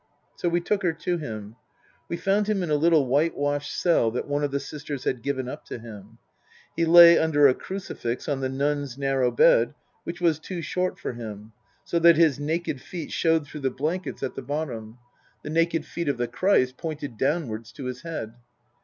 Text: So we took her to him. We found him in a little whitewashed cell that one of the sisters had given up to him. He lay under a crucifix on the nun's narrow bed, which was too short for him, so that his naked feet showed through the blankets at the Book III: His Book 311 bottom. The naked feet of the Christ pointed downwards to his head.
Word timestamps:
So 0.35 0.49
we 0.49 0.61
took 0.61 0.81
her 0.81 0.93
to 0.93 1.19
him. 1.19 1.57
We 2.09 2.17
found 2.17 2.47
him 2.49 2.63
in 2.63 2.71
a 2.71 2.75
little 2.75 3.05
whitewashed 3.05 3.71
cell 3.79 4.09
that 4.09 4.27
one 4.27 4.43
of 4.43 4.49
the 4.49 4.59
sisters 4.59 5.03
had 5.03 5.21
given 5.21 5.47
up 5.47 5.63
to 5.65 5.77
him. 5.77 6.17
He 6.75 6.85
lay 6.85 7.19
under 7.19 7.47
a 7.47 7.53
crucifix 7.53 8.27
on 8.27 8.39
the 8.39 8.49
nun's 8.49 8.97
narrow 8.97 9.29
bed, 9.29 9.75
which 10.03 10.19
was 10.19 10.39
too 10.39 10.63
short 10.63 10.97
for 10.97 11.13
him, 11.13 11.51
so 11.83 11.99
that 11.99 12.15
his 12.17 12.39
naked 12.39 12.81
feet 12.81 13.11
showed 13.11 13.45
through 13.45 13.61
the 13.61 13.69
blankets 13.69 14.23
at 14.23 14.33
the 14.33 14.41
Book 14.41 14.69
III: 14.69 14.73
His 14.73 14.79
Book 14.87 14.99
311 15.43 15.43
bottom. 15.43 15.43
The 15.43 15.49
naked 15.51 15.85
feet 15.85 16.09
of 16.09 16.17
the 16.17 16.27
Christ 16.27 16.77
pointed 16.77 17.15
downwards 17.15 17.71
to 17.73 17.85
his 17.85 18.01
head. 18.01 18.33